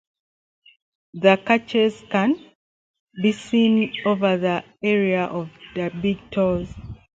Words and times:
The 1.13 1.37
catches 1.45 2.03
can 2.09 2.43
be 3.21 3.31
seen 3.33 3.93
over 4.03 4.35
the 4.35 4.63
area 4.81 5.25
of 5.25 5.51
the 5.75 5.91
big 6.01 6.17
toe. 6.31 6.65